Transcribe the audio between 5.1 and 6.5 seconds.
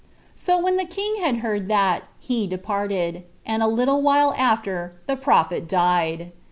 prophet died.